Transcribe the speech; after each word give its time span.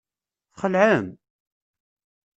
Txelɛem? 0.57 1.05